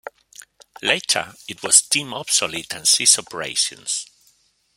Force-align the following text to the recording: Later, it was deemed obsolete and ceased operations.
Later, 0.81 1.35
it 1.47 1.61
was 1.61 1.83
deemed 1.83 2.15
obsolete 2.15 2.73
and 2.73 2.87
ceased 2.87 3.19
operations. 3.19 4.07